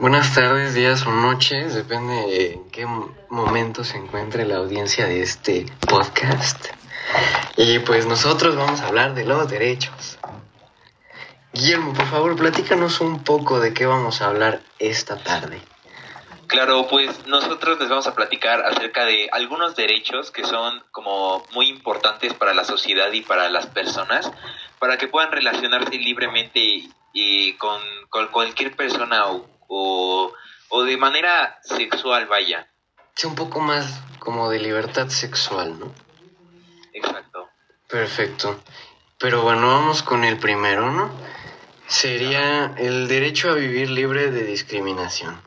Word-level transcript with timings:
Buenas 0.00 0.34
tardes, 0.34 0.72
días 0.72 1.04
o 1.04 1.12
noches, 1.12 1.74
depende 1.74 2.52
en 2.52 2.70
qué 2.70 2.86
momento 3.28 3.84
se 3.84 3.98
encuentre 3.98 4.46
la 4.46 4.56
audiencia 4.56 5.04
de 5.04 5.20
este 5.20 5.66
podcast. 5.86 6.68
Y 7.58 7.80
pues 7.80 8.06
nosotros 8.06 8.56
vamos 8.56 8.80
a 8.80 8.86
hablar 8.88 9.12
de 9.12 9.26
los 9.26 9.50
derechos. 9.50 10.18
Guillermo, 11.52 11.92
por 11.92 12.06
favor, 12.06 12.34
platícanos 12.34 13.02
un 13.02 13.22
poco 13.24 13.60
de 13.60 13.74
qué 13.74 13.84
vamos 13.84 14.22
a 14.22 14.28
hablar 14.28 14.62
esta 14.78 15.22
tarde. 15.22 15.60
Claro, 16.46 16.86
pues 16.88 17.26
nosotros 17.26 17.78
les 17.78 17.90
vamos 17.90 18.06
a 18.06 18.14
platicar 18.14 18.64
acerca 18.64 19.04
de 19.04 19.28
algunos 19.32 19.76
derechos 19.76 20.30
que 20.30 20.46
son 20.46 20.82
como 20.92 21.44
muy 21.52 21.68
importantes 21.68 22.32
para 22.32 22.54
la 22.54 22.64
sociedad 22.64 23.12
y 23.12 23.20
para 23.20 23.50
las 23.50 23.66
personas, 23.66 24.32
para 24.78 24.96
que 24.96 25.08
puedan 25.08 25.30
relacionarse 25.30 25.98
libremente 25.98 26.88
y 27.12 27.52
con, 27.58 27.82
cualquier 28.32 28.74
persona 28.74 29.26
o, 29.26 29.59
o, 29.70 30.32
de 30.84 30.96
manera 30.96 31.58
sexual, 31.62 32.26
vaya. 32.26 32.68
Sí, 33.14 33.26
un 33.26 33.34
poco 33.34 33.60
más 33.60 34.00
como 34.18 34.50
de 34.50 34.58
libertad 34.58 35.08
sexual, 35.08 35.78
¿no? 35.78 35.92
Exacto. 36.92 37.48
Perfecto. 37.88 38.60
Pero 39.18 39.42
bueno, 39.42 39.68
vamos 39.68 40.02
con 40.02 40.24
el 40.24 40.38
primero, 40.38 40.90
¿no? 40.90 41.10
Sería 41.86 42.74
el 42.78 43.08
derecho 43.08 43.50
a 43.50 43.54
vivir 43.54 43.90
libre 43.90 44.30
de 44.30 44.44
discriminación. 44.44 45.40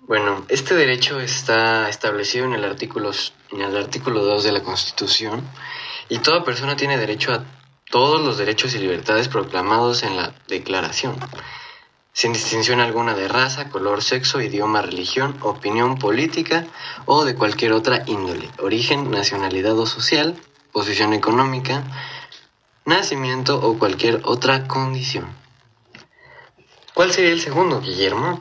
Bueno, 0.00 0.44
este 0.48 0.74
derecho 0.74 1.20
está 1.20 1.88
establecido 1.88 2.46
en 2.46 2.54
el 2.54 2.64
artículo, 2.64 3.10
en 3.50 3.60
el 3.60 3.76
artículo 3.76 4.22
2 4.22 4.44
de 4.44 4.52
la 4.52 4.62
Constitución 4.62 5.42
y 6.08 6.20
toda 6.20 6.44
persona 6.44 6.76
tiene 6.76 6.96
derecho 6.96 7.32
a 7.32 7.44
todos 7.90 8.20
los 8.20 8.38
derechos 8.38 8.74
y 8.74 8.78
libertades 8.78 9.28
proclamados 9.28 10.02
en 10.02 10.16
la 10.16 10.32
Declaración, 10.46 11.18
sin 12.16 12.32
distinción 12.32 12.80
alguna 12.80 13.12
de 13.12 13.28
raza, 13.28 13.68
color, 13.68 14.02
sexo, 14.02 14.40
idioma, 14.40 14.80
religión, 14.80 15.36
opinión 15.42 15.98
política 15.98 16.64
o 17.04 17.26
de 17.26 17.34
cualquier 17.34 17.74
otra 17.74 18.04
índole, 18.06 18.48
origen, 18.58 19.10
nacionalidad 19.10 19.78
o 19.78 19.84
social, 19.84 20.34
posición 20.72 21.12
económica, 21.12 21.84
nacimiento 22.86 23.60
o 23.60 23.78
cualquier 23.78 24.22
otra 24.24 24.66
condición. 24.66 25.26
¿Cuál 26.94 27.12
sería 27.12 27.32
el 27.32 27.40
segundo, 27.40 27.82
Guillermo? 27.82 28.38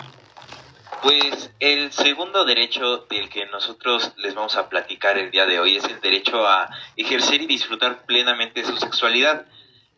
Pues 1.02 1.52
el 1.60 1.92
segundo 1.92 2.46
derecho 2.46 3.06
del 3.10 3.28
que 3.28 3.46
nosotros 3.48 4.14
les 4.16 4.36
vamos 4.36 4.56
a 4.56 4.70
platicar 4.70 5.18
el 5.18 5.32
día 5.32 5.46
de 5.46 5.60
hoy 5.60 5.76
es 5.76 5.84
el 5.84 6.00
derecho 6.00 6.48
a 6.48 6.70
ejercer 6.96 7.42
y 7.42 7.46
disfrutar 7.46 8.06
plenamente 8.06 8.64
su 8.64 8.78
sexualidad. 8.78 9.48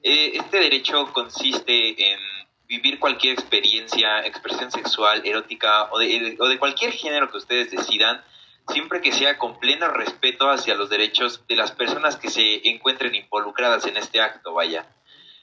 Eh, 0.02 0.32
este 0.34 0.62
derecho 0.62 1.14
consiste 1.14 2.12
en 2.12 2.37
vivir 2.68 3.00
cualquier 3.00 3.34
experiencia, 3.34 4.26
expresión 4.26 4.72
sexual, 4.72 5.22
erótica 5.26 5.90
o 5.92 6.00
de, 6.00 6.36
o 6.40 6.48
de 6.48 6.60
cualquier 6.60 6.92
género 6.92 7.32
que 7.32 7.38
ustedes 7.38 7.72
decidan, 7.72 8.24
siempre 8.68 9.02
que 9.02 9.12
sea 9.12 9.38
con 9.38 9.60
pleno 9.60 9.88
respeto 9.88 10.50
hacia 10.50 10.76
los 10.76 10.90
derechos 10.90 11.48
de 11.48 11.56
las 11.56 11.72
personas 11.72 12.18
que 12.18 12.30
se 12.30 12.68
encuentren 12.70 13.16
involucradas 13.16 13.86
en 13.86 13.98
este 13.98 14.22
acto, 14.22 14.54
vaya. 14.54 14.86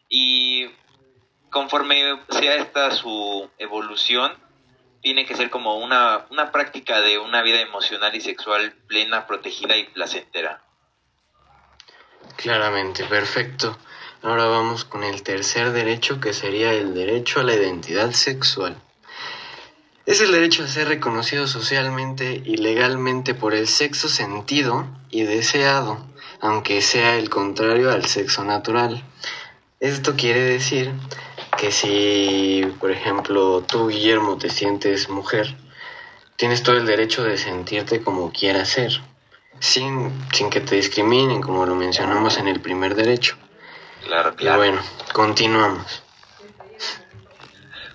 Y 0.09 0.67
conforme 1.51 2.21
sea 2.29 2.57
esta 2.57 2.91
su 2.91 3.49
evolución, 3.59 4.33
tiene 5.01 5.27
que 5.27 5.35
ser 5.35 5.51
como 5.51 5.77
una, 5.77 6.27
una 6.31 6.51
práctica 6.51 7.01
de 7.01 7.19
una 7.19 7.43
vida 7.43 7.61
emocional 7.61 8.15
y 8.15 8.21
sexual 8.21 8.73
plena, 8.87 9.27
protegida 9.27 9.77
y 9.77 9.85
placentera. 9.85 10.63
Claramente, 12.37 13.05
perfecto. 13.05 13.79
Ahora 14.25 14.47
vamos 14.47 14.87
con 14.87 15.05
el 15.05 15.23
tercer 15.23 15.73
derecho 15.73 16.19
que 16.19 16.33
sería 16.33 16.73
el 16.73 16.95
derecho 16.95 17.41
a 17.41 17.43
la 17.43 17.53
identidad 17.53 18.13
sexual. 18.13 18.75
Es 20.07 20.23
el 20.23 20.33
derecho 20.33 20.65
a 20.65 20.67
ser 20.67 20.89
reconocido 20.89 21.47
socialmente 21.47 22.41
y 22.43 22.57
legalmente 22.57 23.35
por 23.35 23.53
el 23.53 23.69
sexo 23.69 24.09
sentido 24.09 24.87
y 25.11 25.25
deseado, 25.25 25.99
aunque 26.41 26.81
sea 26.81 27.19
el 27.19 27.29
contrario 27.29 27.91
al 27.91 28.07
sexo 28.07 28.45
natural. 28.45 29.05
Esto 29.79 30.15
quiere 30.17 30.41
decir 30.41 30.91
que 31.59 31.71
si, 31.71 32.63
por 32.81 32.93
ejemplo, 32.93 33.63
tú, 33.69 33.89
Guillermo, 33.89 34.39
te 34.39 34.49
sientes 34.49 35.11
mujer, 35.11 35.55
tienes 36.37 36.63
todo 36.63 36.79
el 36.79 36.87
derecho 36.87 37.25
de 37.25 37.37
sentirte 37.37 38.01
como 38.01 38.33
quieras 38.33 38.71
ser, 38.71 39.03
sin, 39.61 40.11
sin 40.33 40.49
que 40.49 40.63
te 40.63 40.77
discriminen, 40.77 41.43
como 41.43 41.67
lo 41.67 41.75
mencionamos 41.75 42.39
en 42.39 42.49
el 42.49 42.63
primer 42.63 42.95
derecho. 42.95 43.37
Claro, 44.05 44.35
claro. 44.37 44.65
Y 44.65 44.71
bueno, 44.71 44.83
continuamos. 45.13 46.03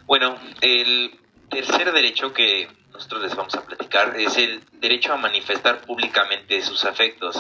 Bueno, 0.06 0.38
el 0.62 1.20
tercer 1.50 1.92
derecho 1.92 2.34
que 2.34 2.68
nosotros 2.92 3.22
les 3.22 3.36
vamos 3.36 3.54
a 3.56 3.64
platicar 3.64 4.16
es 4.20 4.38
el 4.38 4.64
derecho 4.74 5.14
a 5.14 5.18
manifestar 5.18 5.82
públicamente 5.82 6.62
sus 6.62 6.84
afectos. 6.84 7.38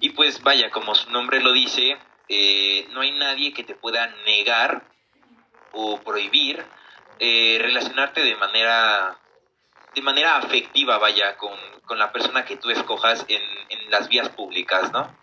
Y 0.00 0.10
pues 0.10 0.42
vaya, 0.42 0.70
como 0.70 0.94
su 0.94 1.10
nombre 1.10 1.42
lo 1.42 1.52
dice, 1.52 1.98
eh, 2.28 2.86
no 2.92 3.00
hay 3.00 3.12
nadie 3.12 3.52
que 3.52 3.64
te 3.64 3.74
pueda 3.74 4.06
negar 4.24 4.84
o 5.72 6.00
prohibir 6.00 6.64
eh, 7.18 7.58
relacionarte 7.60 8.22
de 8.22 8.36
manera 8.36 9.18
de 9.94 10.00
manera 10.00 10.36
afectiva, 10.36 10.96
vaya, 10.96 11.36
con, 11.36 11.52
la 11.98 12.10
persona 12.10 12.46
que 12.46 12.56
tú 12.56 12.70
escojas 12.70 13.26
en, 13.28 13.42
en 13.68 13.90
las 13.90 14.08
vías 14.08 14.30
públicas, 14.30 14.90
¿no? 14.92 15.14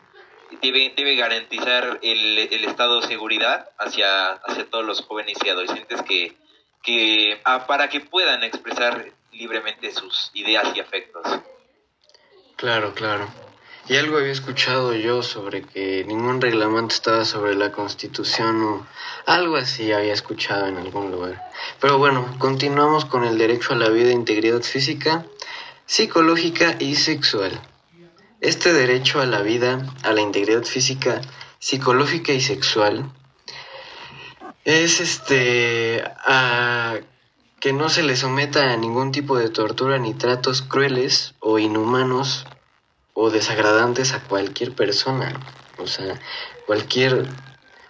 Debe, 0.61 0.93
debe 0.95 1.15
garantizar 1.15 1.99
el, 2.01 2.37
estado 2.65 3.01
de 3.01 3.07
seguridad 3.07 3.69
hacia, 3.77 4.31
hacia 4.31 4.69
todos 4.69 4.85
los 4.85 5.01
jóvenes 5.01 5.37
y 5.43 5.49
adolescentes 5.49 6.01
que, 6.01 6.35
que 6.81 7.39
ah, 7.45 7.67
para 7.67 7.89
que 7.89 8.01
puedan 8.01 8.43
expresar 8.43 9.11
libremente 9.31 9.91
sus 9.91 10.31
ideas 10.33 10.75
y 10.75 10.79
afectos. 10.79 11.23
Claro, 12.55 12.93
claro. 12.93 13.27
Y 13.89 13.95
algo 13.95 14.17
había 14.17 14.31
escuchado 14.31 14.93
yo 14.93 15.23
sobre 15.23 15.63
que 15.63 16.03
ningún 16.05 16.41
reglamento 16.41 16.93
estaba 16.93 17.25
sobre 17.25 17.55
la 17.55 17.71
constitución 17.71 18.61
o 18.61 18.87
algo 19.25 19.55
así 19.55 19.91
había 19.91 20.13
escuchado 20.13 20.67
en 20.67 20.77
algún 20.77 21.09
lugar. 21.09 21.41
Pero 21.81 21.97
bueno, 21.97 22.35
continuamos 22.37 23.05
con 23.05 23.23
el 23.23 23.39
derecho 23.39 23.73
a 23.73 23.77
la 23.77 23.89
vida 23.89 24.09
e 24.09 24.13
integridad 24.13 24.61
física, 24.61 25.25
psicológica 25.87 26.75
y 26.77 26.97
sexual. 26.97 27.59
Este 28.41 28.73
derecho 28.73 29.19
a 29.19 29.25
la 29.25 29.41
vida, 29.41 29.85
a 30.03 30.13
la 30.13 30.21
integridad 30.21 30.63
física, 30.63 31.21
psicológica 31.59 32.31
y 32.31 32.41
sexual 32.41 33.11
es 34.63 34.99
este 34.99 36.03
a 36.25 36.99
que 37.59 37.73
no 37.73 37.89
se 37.89 38.03
le 38.03 38.15
someta 38.15 38.71
a 38.71 38.77
ningún 38.77 39.11
tipo 39.11 39.37
de 39.37 39.49
tortura 39.49 39.97
ni 39.97 40.13
tratos 40.13 40.61
crueles 40.61 41.33
o 41.39 41.59
inhumanos 41.59 42.45
o 43.13 43.29
desagradantes 43.29 44.13
a 44.13 44.23
cualquier 44.23 44.73
persona. 44.73 45.33
O 45.77 45.87
sea, 45.87 46.17
cualquier, 46.65 47.25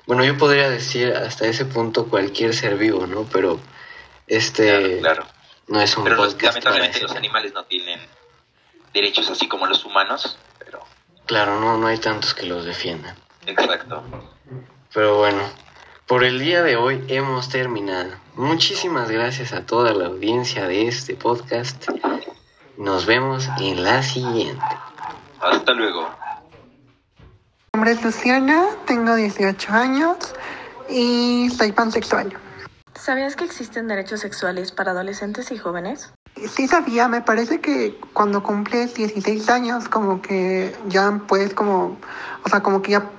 bueno, 0.07 0.23
yo 0.23 0.37
podría 0.37 0.69
decir 0.69 1.13
hasta 1.13 1.45
ese 1.45 1.65
punto 1.65 2.07
cualquier 2.07 2.55
ser 2.55 2.77
vivo, 2.77 3.05
¿no? 3.05 3.25
Pero 3.31 3.59
este 4.25 4.99
claro, 4.99 5.27
no 5.67 5.79
es 5.81 5.95
un 5.97 6.03
pero 6.03 6.17
lamentablemente 6.25 7.01
los 7.01 7.15
animales 7.15 7.53
no 7.53 7.63
tienen 7.65 7.99
derechos 8.93 9.29
así 9.29 9.47
como 9.47 9.65
los 9.65 9.85
humanos, 9.85 10.37
pero 10.57 10.79
claro, 11.25 11.59
no 11.59 11.77
no 11.77 11.87
hay 11.87 11.97
tantos 11.97 12.33
que 12.33 12.45
los 12.45 12.65
defiendan. 12.65 13.15
Exacto. 13.45 14.03
Pero 14.93 15.17
bueno, 15.17 15.41
por 16.07 16.23
el 16.23 16.39
día 16.39 16.63
de 16.63 16.75
hoy 16.75 17.03
hemos 17.07 17.49
terminado. 17.49 18.11
Muchísimas 18.35 19.11
gracias 19.11 19.53
a 19.53 19.65
toda 19.65 19.93
la 19.93 20.07
audiencia 20.07 20.67
de 20.67 20.87
este 20.87 21.15
podcast. 21.15 21.89
Nos 22.77 23.05
vemos 23.05 23.47
en 23.59 23.83
la 23.83 24.01
siguiente. 24.01 24.65
Hasta 25.39 25.73
luego. 25.73 26.09
Mi 27.73 27.77
nombre 27.77 27.91
es 27.91 28.03
Luciana, 28.03 28.65
tengo 28.87 29.15
18 29.15 29.71
años 29.71 30.17
y 30.89 31.49
soy 31.51 31.71
pansexual. 31.71 32.35
¿Sabías 32.95 33.35
que 33.35 33.45
existen 33.45 33.87
derechos 33.87 34.21
sexuales 34.21 34.71
para 34.71 34.91
adolescentes 34.91 35.51
y 35.51 35.57
jóvenes? 35.57 36.11
Sí 36.35 36.67
sabía, 36.67 37.07
me 37.07 37.21
parece 37.21 37.59
que 37.59 37.97
cuando 38.13 38.43
cumples 38.43 38.93
16 38.93 39.49
años 39.49 39.89
como 39.89 40.21
que 40.21 40.73
ya 40.87 41.21
puedes 41.27 41.53
como, 41.53 41.97
o 42.45 42.49
sea, 42.49 42.61
como 42.61 42.81
que 42.81 42.91
ya 42.91 43.09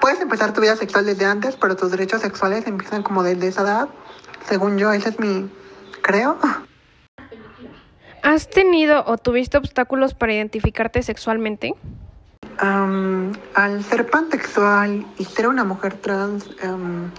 puedes 0.00 0.20
empezar 0.20 0.52
tu 0.52 0.60
vida 0.60 0.76
sexual 0.76 1.06
desde 1.06 1.24
antes, 1.24 1.56
pero 1.56 1.76
tus 1.76 1.90
derechos 1.90 2.20
sexuales 2.20 2.66
empiezan 2.66 3.02
como 3.02 3.22
desde 3.22 3.48
esa 3.48 3.62
edad. 3.62 3.88
Según 4.46 4.78
yo, 4.78 4.92
ese 4.92 5.08
es 5.08 5.18
mi, 5.18 5.50
creo. 6.02 6.38
¿Has 8.22 8.48
tenido 8.48 9.04
o 9.06 9.18
tuviste 9.18 9.58
obstáculos 9.58 10.14
para 10.14 10.34
identificarte 10.34 11.02
sexualmente? 11.02 11.74
al 12.58 13.84
ser 13.84 14.08
pansexual 14.08 15.04
y 15.18 15.24
ser 15.24 15.48
una 15.48 15.64
mujer 15.64 15.94
trans, 15.94 16.46
um, 16.62 17.10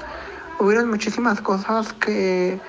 hubieron 0.60 0.89
muchísimas 0.89 1.42
cosas 1.42 1.94
que, 1.94 2.60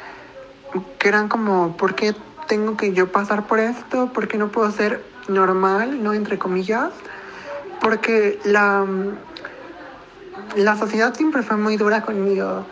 que 0.99 1.09
eran 1.09 1.29
como, 1.29 1.77
¿por 1.77 1.95
qué 1.95 2.15
tengo 2.47 2.77
que 2.77 2.93
yo 2.93 3.13
pasar 3.13 3.47
por 3.47 3.61
esto? 3.61 4.13
¿Por 4.13 4.29
qué 4.29 4.39
no 4.39 4.51
puedo 4.53 4.71
ser 4.71 5.05
normal, 5.29 6.03
no 6.03 6.15
entre 6.15 6.39
comillas? 6.39 6.93
Porque 7.81 8.41
la, 8.45 8.87
la 10.57 10.77
sociedad 10.77 11.15
siempre 11.15 11.43
fue 11.43 11.57
muy 11.57 11.77
dura 11.77 12.03
conmigo 12.03 12.67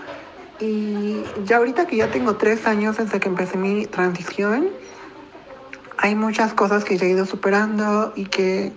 Y 0.59 1.35
ya 1.45 1.59
ahorita 1.59 1.87
que 1.87 1.97
ya 1.97 2.11
tengo 2.11 2.37
tres 2.37 2.67
años 2.67 2.97
desde 2.99 3.21
que 3.21 3.29
empecé 3.29 3.59
mi 3.59 3.87
transición, 3.87 4.71
hay 5.99 6.15
muchas 6.15 6.55
cosas 6.55 6.85
que 6.85 6.97
ya 6.99 7.07
he 7.07 7.11
ido 7.11 7.27
superando 7.27 8.13
y 8.17 8.27
que 8.27 8.73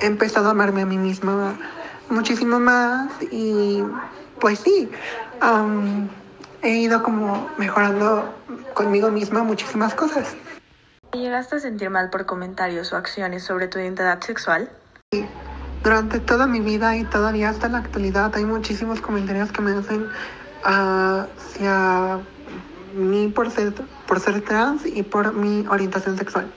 he 0.00 0.06
empezado 0.06 0.48
a 0.48 0.50
amarme 0.52 0.82
a 0.82 0.86
mí 0.86 0.98
misma 0.98 1.58
muchísimo 2.08 2.60
más 2.60 3.12
y 3.30 3.82
pues 4.40 4.60
sí, 4.60 4.90
he 6.62 6.78
ido 6.78 7.02
como 7.02 7.54
mejorando 7.56 8.34
conmigo 8.76 9.10
misma 9.10 9.42
muchísimas 9.42 9.94
cosas. 9.94 10.36
¿Llegaste 11.12 11.56
a 11.56 11.58
sentir 11.58 11.88
mal 11.88 12.10
por 12.10 12.26
comentarios 12.26 12.92
o 12.92 12.96
acciones 12.96 13.42
sobre 13.42 13.68
tu 13.68 13.78
identidad 13.78 14.20
sexual? 14.20 14.70
Sí. 15.10 15.24
Durante 15.82 16.20
toda 16.20 16.46
mi 16.46 16.60
vida 16.60 16.96
y 16.96 17.04
todavía 17.04 17.48
hasta 17.48 17.68
la 17.68 17.78
actualidad 17.78 18.34
hay 18.36 18.44
muchísimos 18.44 19.00
comentarios 19.00 19.50
que 19.50 19.62
me 19.62 19.72
hacen 19.72 20.06
hacia 20.62 22.20
mí 22.94 23.28
por 23.28 23.50
ser, 23.50 23.72
por 24.06 24.20
ser 24.20 24.42
trans 24.42 24.84
y 24.84 25.02
por 25.02 25.32
mi 25.32 25.66
orientación 25.68 26.18
sexual. 26.18 26.52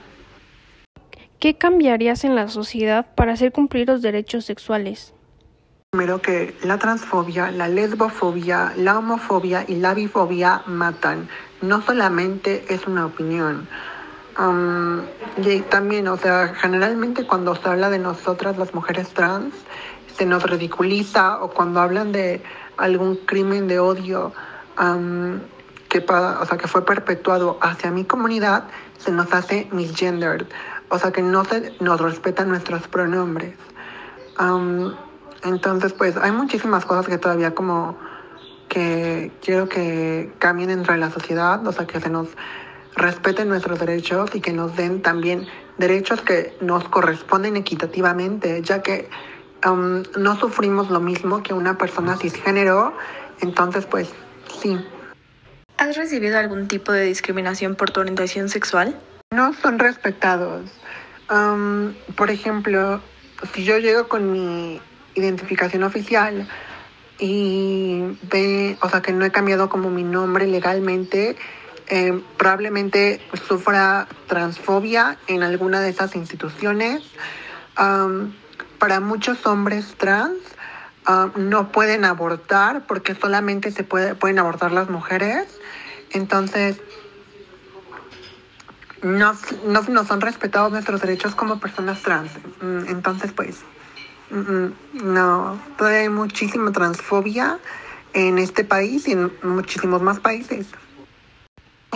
¿Qué 1.38 1.56
cambiarías 1.56 2.24
en 2.24 2.34
la 2.34 2.48
sociedad 2.48 3.06
para 3.14 3.32
hacer 3.32 3.50
cumplir 3.50 3.88
los 3.88 4.02
derechos 4.02 4.44
sexuales? 4.44 5.14
Primero 5.92 6.22
que 6.22 6.56
la 6.62 6.78
transfobia, 6.78 7.50
la 7.50 7.66
lesbofobia, 7.66 8.72
la 8.76 8.96
homofobia 8.96 9.64
y 9.66 9.74
la 9.74 9.92
bifobia 9.92 10.62
matan. 10.66 11.28
No 11.62 11.82
solamente 11.82 12.64
es 12.72 12.86
una 12.86 13.06
opinión. 13.06 13.66
Um, 14.38 15.00
y 15.44 15.62
también, 15.62 16.06
o 16.06 16.16
sea, 16.16 16.54
generalmente 16.54 17.26
cuando 17.26 17.56
se 17.56 17.68
habla 17.68 17.90
de 17.90 17.98
nosotras 17.98 18.56
las 18.56 18.72
mujeres 18.72 19.08
trans, 19.08 19.52
se 20.16 20.26
nos 20.26 20.44
ridiculiza 20.44 21.42
o 21.42 21.50
cuando 21.50 21.80
hablan 21.80 22.12
de 22.12 22.40
algún 22.76 23.16
crimen 23.16 23.66
de 23.66 23.80
odio 23.80 24.32
que, 25.88 25.98
o 25.98 26.46
sea, 26.46 26.56
que 26.56 26.68
fue 26.68 26.84
perpetuado 26.84 27.58
hacia 27.60 27.90
mi 27.90 28.04
comunidad, 28.04 28.62
se 28.96 29.10
nos 29.10 29.32
hace 29.32 29.66
misgendered. 29.72 30.46
O 30.88 31.00
sea, 31.00 31.10
que 31.10 31.20
no 31.20 31.44
se 31.44 31.74
nos 31.80 32.00
respetan 32.00 32.48
nuestros 32.48 32.86
pronombres. 32.86 33.56
Entonces, 35.44 35.92
pues 35.92 36.16
hay 36.16 36.32
muchísimas 36.32 36.84
cosas 36.84 37.06
que 37.08 37.18
todavía 37.18 37.54
como 37.54 37.98
que 38.68 39.32
quiero 39.42 39.68
que 39.68 40.32
cambien 40.38 40.68
dentro 40.68 40.94
de 40.94 41.00
la 41.00 41.10
sociedad, 41.10 41.66
o 41.66 41.72
sea, 41.72 41.86
que 41.86 42.00
se 42.00 42.08
nos 42.08 42.28
respeten 42.94 43.48
nuestros 43.48 43.78
derechos 43.78 44.30
y 44.34 44.40
que 44.40 44.52
nos 44.52 44.76
den 44.76 45.02
también 45.02 45.46
derechos 45.78 46.20
que 46.20 46.56
nos 46.60 46.88
corresponden 46.88 47.56
equitativamente, 47.56 48.62
ya 48.62 48.82
que 48.82 49.08
um, 49.66 50.02
no 50.18 50.36
sufrimos 50.36 50.90
lo 50.90 51.00
mismo 51.00 51.42
que 51.42 51.54
una 51.54 51.78
persona 51.78 52.16
cisgénero, 52.16 52.94
entonces 53.40 53.86
pues 53.86 54.10
sí. 54.60 54.78
¿Has 55.78 55.96
recibido 55.96 56.38
algún 56.38 56.68
tipo 56.68 56.92
de 56.92 57.04
discriminación 57.04 57.74
por 57.74 57.90
tu 57.90 58.00
orientación 58.00 58.48
sexual? 58.48 59.00
No 59.32 59.54
son 59.54 59.78
respetados. 59.78 60.70
Um, 61.30 61.94
por 62.16 62.30
ejemplo, 62.30 63.00
si 63.54 63.64
yo 63.64 63.78
llego 63.78 64.08
con 64.08 64.30
mi 64.30 64.80
identificación 65.14 65.82
oficial 65.82 66.48
y 67.18 68.02
ve, 68.30 68.76
o 68.80 68.88
sea, 68.88 69.02
que 69.02 69.12
no 69.12 69.24
he 69.24 69.30
cambiado 69.30 69.68
como 69.68 69.90
mi 69.90 70.02
nombre 70.02 70.46
legalmente, 70.46 71.36
eh, 71.88 72.20
probablemente 72.38 73.20
sufra 73.48 74.06
transfobia 74.26 75.18
en 75.26 75.42
alguna 75.42 75.80
de 75.80 75.90
esas 75.90 76.16
instituciones. 76.16 77.02
para 78.78 79.00
muchos 79.00 79.44
hombres 79.46 79.94
trans 79.98 80.38
no 81.36 81.72
pueden 81.72 82.04
abortar 82.04 82.86
porque 82.86 83.14
solamente 83.14 83.70
se 83.72 83.84
puede, 83.84 84.14
pueden 84.14 84.38
abortar 84.38 84.72
las 84.72 84.88
mujeres. 84.88 85.46
Entonces, 86.12 86.80
no, 89.02 89.32
no, 89.66 89.82
no 89.82 90.04
son 90.04 90.20
respetados 90.20 90.72
nuestros 90.72 91.00
derechos 91.00 91.34
como 91.34 91.58
personas 91.58 92.02
trans. 92.02 92.32
Mm, 92.60 92.88
entonces, 92.88 93.32
pues, 93.32 93.62
no, 94.30 95.58
todavía 95.76 96.00
hay 96.00 96.08
muchísima 96.08 96.72
transfobia 96.72 97.58
en 98.12 98.38
este 98.38 98.64
país 98.64 99.06
y 99.08 99.12
en 99.12 99.32
muchísimos 99.42 100.02
más 100.02 100.20
países. 100.20 100.66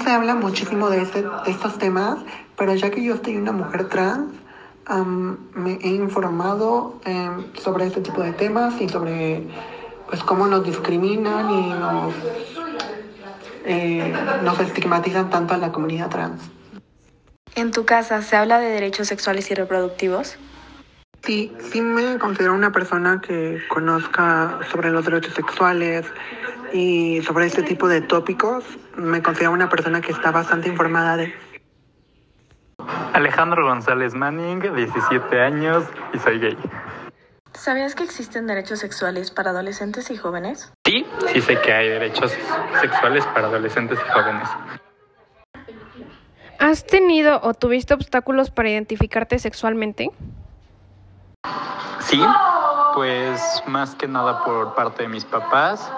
Se 0.03 0.11
habla 0.11 0.35
muchísimo 0.35 0.91
de, 0.91 1.03
este, 1.03 1.25
estos 1.47 1.79
temas, 1.79 2.19
pero 2.57 2.75
ya 2.75 2.91
que 2.91 3.03
yo 3.03 3.15
estoy 3.15 3.37
una 3.37 3.53
mujer 3.53 3.89
trans, 3.89 4.33
me 5.55 5.79
he 5.81 5.89
informado 5.89 7.01
em, 7.05 7.45
sobre 7.55 7.87
este 7.87 8.01
tipo 8.01 8.23
de 8.23 8.33
temas 8.33 8.81
y 8.81 8.89
sobre 8.89 9.47
pues 10.09 10.23
cómo 10.23 10.47
nos 10.47 10.65
discriminan 10.65 11.51
y 11.51 11.71
nos, 11.71 12.15
eh, 13.65 14.13
nos 14.43 14.61
estigmatizan 14.61 15.31
tanto 15.31 15.55
a 15.55 15.57
la 15.57 15.73
comunidad 15.73 16.11
trans. 16.11 16.43
¿En 17.55 17.71
tu 17.71 17.87
casa 17.87 18.21
se 18.21 18.37
habla 18.37 18.59
de 18.59 18.69
derechos 18.69 19.09
sexuales 19.09 19.51
y 19.51 19.55
reproductivos? 19.55 20.37
Sí, 21.25 21.51
sí 21.59 21.81
me 21.81 22.19
considero 22.19 22.53
una 22.53 22.71
persona 22.71 23.19
que 23.27 23.63
conozca 23.69 24.59
sobre 24.71 24.91
los 24.91 25.07
derechos 25.07 25.33
sexuales 25.33 26.05
y 26.75 27.23
sobre 27.23 27.47
este 27.47 27.63
tipo 27.63 27.89
de 27.89 28.03
tópicos. 28.03 28.63
Me 28.97 29.23
considero 29.23 29.53
una 29.53 29.71
persona 29.71 30.03
que 30.03 30.13
está 30.13 30.31
bastante 30.31 30.69
informada 30.69 31.17
de... 31.17 31.35
Alejandro 33.15 33.65
González 33.65 34.13
Manning, 34.13 34.61
17 34.61 35.41
años 35.41 35.85
y 36.13 36.19
soy 36.19 36.41
gay. 36.41 36.59
¿Sabías 37.55 37.95
que 37.95 38.03
existen 38.03 38.47
derechos 38.47 38.81
sexuales 38.81 39.31
para 39.31 39.51
adolescentes 39.51 40.11
y 40.11 40.19
jóvenes? 40.19 40.75
Sí, 40.85 41.07
sí 41.33 41.41
sé 41.41 41.59
que 41.63 41.73
hay 41.73 41.89
derechos 41.89 42.37
sexuales 42.83 43.25
para 43.29 43.47
adolescentes 43.47 43.99
y 43.99 44.11
jóvenes. 44.13 44.49
¿Has 46.59 46.85
tenido 46.85 47.41
o 47.43 47.55
tuviste 47.55 47.95
obstáculos 47.95 48.51
para 48.51 48.69
identificarte 48.69 49.39
sexualmente? 49.39 50.11
Sí, 52.01 52.23
pues 52.95 53.63
más 53.67 53.95
que 53.95 54.07
nada 54.07 54.45
por 54.45 54.75
parte 54.75 55.05
de 55.05 55.09
mis 55.09 55.25
papás, 55.25 55.91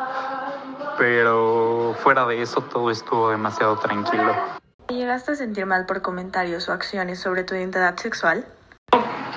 pero 0.97 1.95
fuera 1.99 2.27
de 2.27 2.41
eso 2.41 2.61
todo 2.63 2.91
estuvo 2.91 3.31
demasiado 3.31 3.77
tranquilo. 3.79 4.35
¿Llegaste 4.89 5.33
a 5.33 5.35
sentir 5.35 5.67
mal 5.67 5.85
por 5.85 6.03
comentarios 6.03 6.69
o 6.69 6.73
acciones 6.73 7.19
sobre 7.19 7.43
tu 7.43 7.55
identidad 7.55 7.97
sexual? 7.97 8.47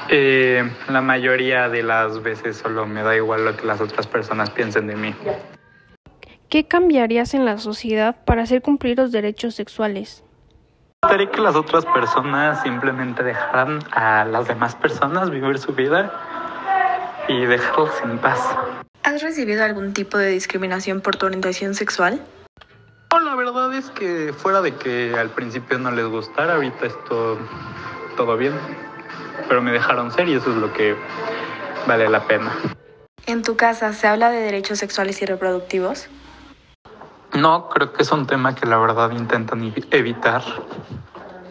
Eh, 0.09 0.71
la 0.87 1.01
mayoría 1.01 1.69
de 1.69 1.83
las 1.83 2.21
veces 2.21 2.57
solo 2.57 2.85
me 2.85 3.03
da 3.03 3.15
igual 3.15 3.45
lo 3.45 3.57
que 3.57 3.65
las 3.65 3.81
otras 3.81 4.07
personas 4.07 4.49
piensen 4.51 4.87
de 4.87 4.95
mí. 4.95 5.15
¿Qué 6.49 6.67
cambiarías 6.67 7.33
en 7.33 7.45
la 7.45 7.57
sociedad 7.57 8.15
para 8.25 8.43
hacer 8.43 8.61
cumplir 8.61 8.97
los 8.97 9.11
derechos 9.11 9.55
sexuales? 9.55 10.23
Gustaría 11.09 11.31
que 11.31 11.41
las 11.41 11.55
otras 11.55 11.85
personas 11.85 12.61
simplemente 12.61 13.23
dejaran 13.23 13.79
a 13.91 14.25
las 14.25 14.47
demás 14.47 14.75
personas 14.75 15.31
vivir 15.31 15.57
su 15.57 15.73
vida 15.73 16.13
y 17.27 17.47
dejarlos 17.47 17.89
en 18.03 18.19
paz. 18.19 18.39
¿Has 19.01 19.23
recibido 19.23 19.63
algún 19.63 19.93
tipo 19.93 20.19
de 20.19 20.27
discriminación 20.27 21.01
por 21.01 21.15
tu 21.15 21.25
orientación 21.25 21.73
sexual? 21.73 22.23
No, 23.11 23.19
la 23.21 23.33
verdad 23.33 23.73
es 23.73 23.89
que 23.89 24.33
fuera 24.37 24.61
de 24.61 24.75
que 24.75 25.15
al 25.17 25.31
principio 25.31 25.79
no 25.79 25.89
les 25.89 26.05
gustara, 26.05 26.53
ahorita 26.53 26.85
es 26.85 27.03
todo, 27.05 27.39
todo 28.15 28.37
bien. 28.37 28.53
Pero 29.47 29.63
me 29.63 29.71
dejaron 29.71 30.11
ser 30.11 30.27
y 30.27 30.35
eso 30.35 30.51
es 30.51 30.57
lo 30.57 30.71
que 30.73 30.95
vale 31.87 32.07
la 32.07 32.27
pena. 32.27 32.51
¿En 33.25 33.41
tu 33.41 33.55
casa 33.55 33.93
se 33.93 34.07
habla 34.07 34.29
de 34.29 34.41
derechos 34.41 34.77
sexuales 34.77 35.19
y 35.23 35.25
reproductivos? 35.25 36.07
No, 37.39 37.69
creo 37.69 37.93
que 37.93 38.03
es 38.03 38.11
un 38.11 38.27
tema 38.27 38.53
que 38.53 38.65
la 38.65 38.77
verdad 38.77 39.11
intentan 39.11 39.73
evitar. 39.91 40.43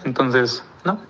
Entonces, 0.05 0.63
no. 0.85 1.01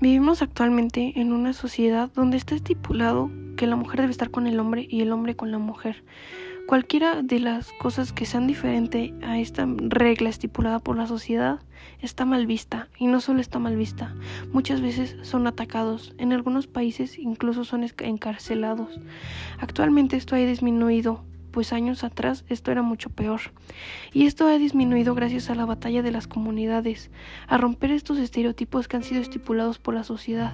Vivimos 0.00 0.40
actualmente 0.40 1.14
en 1.16 1.32
una 1.32 1.52
sociedad 1.52 2.10
donde 2.14 2.36
está 2.36 2.54
estipulado 2.54 3.28
que 3.56 3.66
la 3.66 3.74
mujer 3.74 4.02
debe 4.02 4.12
estar 4.12 4.30
con 4.30 4.46
el 4.46 4.60
hombre 4.60 4.86
y 4.88 5.00
el 5.00 5.10
hombre 5.10 5.34
con 5.34 5.50
la 5.50 5.58
mujer. 5.58 6.04
Cualquiera 6.70 7.20
de 7.20 7.40
las 7.40 7.72
cosas 7.72 8.12
que 8.12 8.26
sean 8.26 8.46
diferente 8.46 9.12
a 9.22 9.40
esta 9.40 9.66
regla 9.66 10.28
estipulada 10.28 10.78
por 10.78 10.96
la 10.96 11.08
sociedad 11.08 11.58
está 12.00 12.24
mal 12.24 12.46
vista 12.46 12.86
y 12.96 13.08
no 13.08 13.20
solo 13.20 13.40
está 13.40 13.58
mal 13.58 13.74
vista, 13.74 14.14
muchas 14.52 14.80
veces 14.80 15.16
son 15.22 15.48
atacados, 15.48 16.14
en 16.16 16.32
algunos 16.32 16.68
países 16.68 17.18
incluso 17.18 17.64
son 17.64 17.84
encarcelados. 17.98 19.00
Actualmente 19.58 20.16
esto 20.16 20.36
ha 20.36 20.38
disminuido, 20.38 21.24
pues 21.50 21.72
años 21.72 22.04
atrás 22.04 22.44
esto 22.48 22.70
era 22.70 22.82
mucho 22.82 23.10
peor. 23.10 23.40
Y 24.12 24.26
esto 24.26 24.46
ha 24.46 24.56
disminuido 24.56 25.16
gracias 25.16 25.50
a 25.50 25.56
la 25.56 25.66
batalla 25.66 26.02
de 26.02 26.12
las 26.12 26.28
comunidades, 26.28 27.10
a 27.48 27.58
romper 27.58 27.90
estos 27.90 28.16
estereotipos 28.16 28.86
que 28.86 28.96
han 28.96 29.02
sido 29.02 29.20
estipulados 29.20 29.80
por 29.80 29.94
la 29.94 30.04
sociedad. 30.04 30.52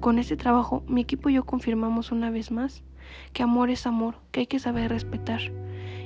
Con 0.00 0.18
este 0.18 0.36
trabajo, 0.36 0.84
mi 0.88 1.00
equipo 1.00 1.30
y 1.30 1.36
yo 1.36 1.46
confirmamos 1.46 2.12
una 2.12 2.28
vez 2.28 2.50
más 2.50 2.82
que 3.32 3.42
amor 3.42 3.70
es 3.70 3.86
amor, 3.86 4.16
que 4.32 4.40
hay 4.40 4.46
que 4.46 4.58
saber 4.58 4.90
respetar 4.90 5.40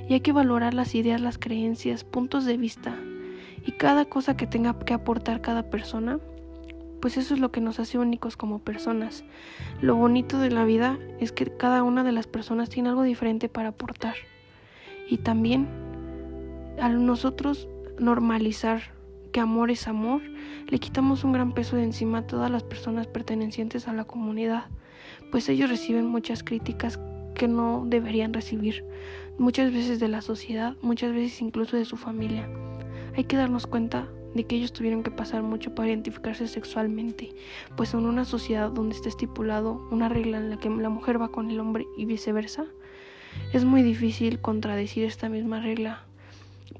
y 0.07 0.13
hay 0.13 0.21
que 0.21 0.33
valorar 0.33 0.73
las 0.73 0.95
ideas, 0.95 1.21
las 1.21 1.37
creencias, 1.37 2.03
puntos 2.03 2.45
de 2.45 2.57
vista 2.57 2.95
y 3.65 3.73
cada 3.73 4.05
cosa 4.05 4.35
que 4.35 4.47
tenga 4.47 4.77
que 4.79 4.93
aportar 4.93 5.41
cada 5.41 5.69
persona 5.69 6.19
pues 7.03 7.17
eso 7.17 7.33
es 7.33 7.41
lo 7.41 7.51
que 7.51 7.59
nos 7.59 7.81
hace 7.81 7.99
únicos 7.99 8.37
como 8.37 8.59
personas. 8.59 9.25
Lo 9.81 9.97
bonito 9.97 10.39
de 10.39 10.49
la 10.49 10.63
vida 10.63 10.97
es 11.19 11.33
que 11.33 11.47
cada 11.47 11.83
una 11.83 12.01
de 12.01 12.13
las 12.13 12.27
personas 12.27 12.69
tiene 12.69 12.87
algo 12.87 13.03
diferente 13.03 13.49
para 13.49 13.67
aportar. 13.67 14.15
Y 15.09 15.17
también 15.17 15.67
al 16.81 17.05
nosotros 17.05 17.67
normalizar 17.99 18.93
que 19.33 19.41
amor 19.41 19.69
es 19.69 19.89
amor, 19.89 20.21
le 20.69 20.79
quitamos 20.79 21.25
un 21.25 21.33
gran 21.33 21.51
peso 21.53 21.75
de 21.75 21.83
encima 21.83 22.19
a 22.19 22.25
todas 22.25 22.49
las 22.49 22.63
personas 22.63 23.07
pertenecientes 23.07 23.89
a 23.89 23.93
la 23.93 24.05
comunidad, 24.05 24.67
pues 25.33 25.49
ellos 25.49 25.67
reciben 25.67 26.05
muchas 26.05 26.43
críticas 26.43 26.99
que 27.33 27.47
no 27.47 27.85
deberían 27.87 28.35
recibir, 28.35 28.85
muchas 29.39 29.73
veces 29.73 29.99
de 29.99 30.07
la 30.07 30.21
sociedad, 30.21 30.75
muchas 30.83 31.11
veces 31.11 31.41
incluso 31.41 31.75
de 31.75 31.85
su 31.85 31.97
familia. 31.97 32.47
Hay 33.17 33.23
que 33.23 33.35
darnos 33.35 33.65
cuenta 33.65 34.07
de 34.35 34.43
que 34.43 34.57
ellos 34.57 34.73
tuvieron 34.73 35.01
que 35.01 35.09
pasar 35.09 35.41
mucho 35.41 35.73
para 35.73 35.87
identificarse 35.87 36.47
sexualmente, 36.47 37.33
pues 37.75 37.95
en 37.95 38.05
una 38.05 38.25
sociedad 38.25 38.69
donde 38.69 38.95
está 38.95 39.09
estipulado 39.09 39.81
una 39.89 40.07
regla 40.07 40.37
en 40.37 40.51
la 40.51 40.57
que 40.57 40.69
la 40.69 40.89
mujer 40.89 41.19
va 41.19 41.31
con 41.31 41.49
el 41.49 41.59
hombre 41.59 41.87
y 41.97 42.05
viceversa, 42.05 42.65
es 43.53 43.65
muy 43.65 43.81
difícil 43.81 44.39
contradecir 44.39 45.03
esta 45.03 45.29
misma 45.29 45.61
regla, 45.61 46.03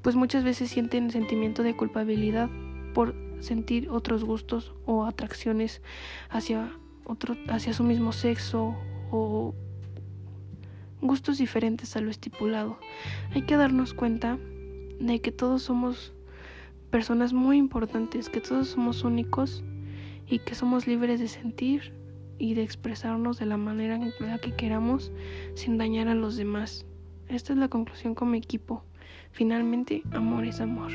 pues 0.02 0.14
muchas 0.14 0.44
veces 0.44 0.70
sienten 0.70 1.10
sentimiento 1.10 1.64
de 1.64 1.74
culpabilidad 1.74 2.48
por 2.94 3.16
sentir 3.40 3.90
otros 3.90 4.22
gustos 4.22 4.74
o 4.86 5.06
atracciones 5.06 5.82
hacia 6.30 6.70
otro 7.04 7.36
hacia 7.48 7.72
su 7.72 7.84
mismo 7.84 8.12
sexo 8.12 8.74
o 9.10 9.54
gustos 11.00 11.38
diferentes 11.38 11.96
a 11.96 12.00
lo 12.00 12.10
estipulado. 12.10 12.78
Hay 13.34 13.42
que 13.42 13.56
darnos 13.56 13.94
cuenta 13.94 14.38
de 15.00 15.20
que 15.20 15.32
todos 15.32 15.62
somos 15.62 16.12
personas 16.90 17.32
muy 17.32 17.58
importantes, 17.58 18.28
que 18.28 18.40
todos 18.40 18.68
somos 18.68 19.04
únicos 19.04 19.64
y 20.26 20.38
que 20.38 20.54
somos 20.54 20.86
libres 20.86 21.20
de 21.20 21.28
sentir 21.28 21.92
y 22.38 22.54
de 22.54 22.62
expresarnos 22.62 23.38
de 23.38 23.46
la 23.46 23.56
manera 23.56 23.96
en 23.96 24.12
la 24.20 24.38
que 24.38 24.54
queramos 24.54 25.12
sin 25.54 25.78
dañar 25.78 26.08
a 26.08 26.14
los 26.14 26.36
demás. 26.36 26.86
Esta 27.28 27.52
es 27.52 27.58
la 27.58 27.68
conclusión 27.68 28.14
con 28.14 28.30
mi 28.30 28.38
equipo. 28.38 28.84
Finalmente, 29.32 30.02
amor 30.12 30.44
es 30.44 30.60
amor. 30.60 30.92